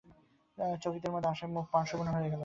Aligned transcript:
চকিতের 0.83 1.11
মধ্যে 1.13 1.31
আশার 1.33 1.49
মুখ 1.55 1.65
পাংশুবর্ণ 1.73 2.09
হইয়া 2.11 2.23
গেল। 2.25 2.39